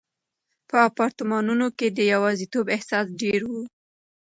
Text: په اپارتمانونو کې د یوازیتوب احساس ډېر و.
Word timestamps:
په 0.69 0.75
اپارتمانونو 0.89 1.67
کې 1.77 1.87
د 1.97 1.99
یوازیتوب 2.13 2.65
احساس 2.75 3.07
ډېر 3.21 3.41
و. 3.51 3.53